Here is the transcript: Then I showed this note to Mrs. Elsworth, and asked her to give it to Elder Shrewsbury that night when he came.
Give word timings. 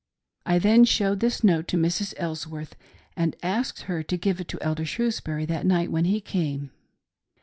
Then 0.47 0.81
I 0.81 0.83
showed 0.85 1.19
this 1.19 1.43
note 1.43 1.67
to 1.67 1.77
Mrs. 1.77 2.15
Elsworth, 2.17 2.75
and 3.15 3.35
asked 3.43 3.81
her 3.83 4.01
to 4.01 4.17
give 4.17 4.39
it 4.41 4.47
to 4.47 4.59
Elder 4.59 4.83
Shrewsbury 4.83 5.45
that 5.45 5.67
night 5.67 5.91
when 5.91 6.05
he 6.05 6.19
came. 6.19 6.71